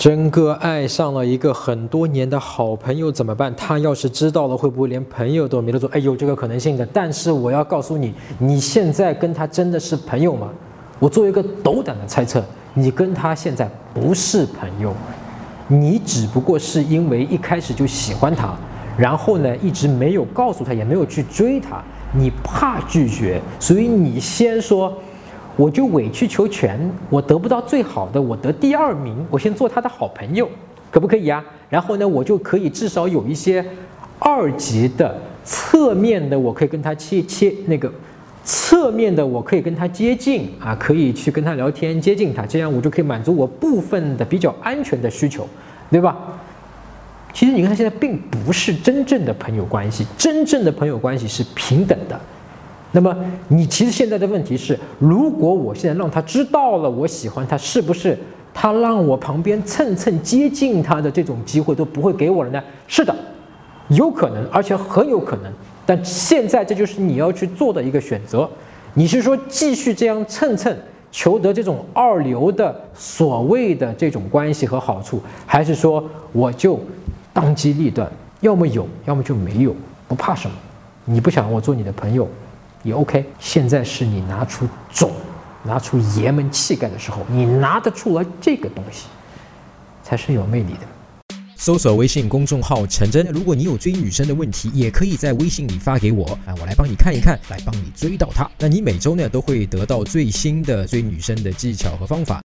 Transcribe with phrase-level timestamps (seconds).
[0.00, 3.54] 真哥爱上了一个很多年的好朋友怎么办？
[3.54, 5.86] 他要是知道了，会不会连朋友都没得做？
[5.92, 6.86] 哎，有这个可能性的。
[6.86, 10.48] 但是我要告诉你，你现在跟他真的是朋友吗？
[10.98, 12.42] 我做一个斗胆的猜测，
[12.72, 14.94] 你跟他现在不是朋友，
[15.68, 18.56] 你只不过是因为一开始就喜欢他，
[18.96, 24.96] 然后呢一直没有告诉他，也没有去追他，你怕拒绝，所以你先说。
[25.60, 26.80] 我就委曲求全，
[27.10, 30.48] 我得不到最好的，我得第二名，我先做他的好朋友，
[30.90, 31.44] 可不可以啊？
[31.68, 33.62] 然后呢，我就可以至少有一些
[34.18, 37.92] 二级的侧面的，我可以跟他切切那个
[38.42, 45.46] 侧面的，我可以跟他接近啊，可以去跟他聊天，接近他，这样我就可以满足我部分的比较安全的需求，
[45.90, 46.16] 对吧？
[47.34, 52.18] 其实你看，他现在并不是真正的朋友关系，真正的朋友关系是平等的。
[52.92, 53.16] 那么
[53.48, 58.18] 你其实现在的问题是，如果我现在让他知道了我喜欢他，是不是
[58.52, 62.62] 他让我旁边蹭蹭接近他的这种机会都不会给我了呢？
[62.88, 63.14] 是的，
[63.88, 65.52] 有可能，而且很有可能。
[65.86, 68.48] 但现在这就是你要去做的一个选择。
[68.94, 70.76] 你是说继续这样蹭蹭，
[71.12, 76.78] 求得这种二流的所谓的这种关系和好处，还是说我就
[77.32, 78.10] 当机立断，
[78.40, 79.74] 要么有，要么就没有，
[80.08, 80.56] 不怕什么？
[81.04, 82.28] 你不想我做你的朋友？
[82.82, 85.12] 也 OK，现在是你拿出种、
[85.64, 89.06] 拿出爷们气概的时候，你拿得出来这个东西，
[90.02, 90.80] 才是有魅力的。
[91.56, 98.50] 搜索微信公众号“陈真”，如果你有追女生的问题，也可以在微信里发给我啊，我来帮你看一看，来帮你追到她。
[98.58, 102.38] 那你每周呢都会得到最新的追女生的技巧和方法。